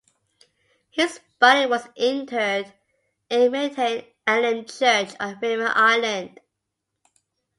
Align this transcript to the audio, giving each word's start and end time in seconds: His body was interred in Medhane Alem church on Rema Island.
His 0.89 1.19
body 1.37 1.67
was 1.67 1.87
interred 1.95 2.73
in 3.29 3.51
Medhane 3.51 4.03
Alem 4.25 4.65
church 4.65 5.11
on 5.19 5.37
Rema 5.39 5.71
Island. 5.75 6.39